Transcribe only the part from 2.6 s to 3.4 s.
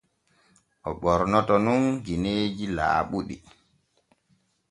laaɓuɗi.